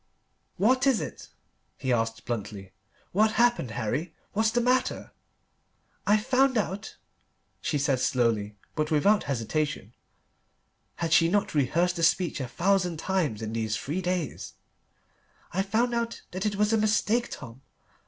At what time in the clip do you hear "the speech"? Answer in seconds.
11.97-12.39